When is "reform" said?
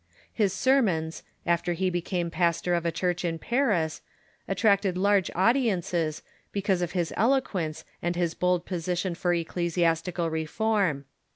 10.31-11.05